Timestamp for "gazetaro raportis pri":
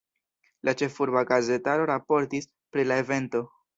1.33-2.87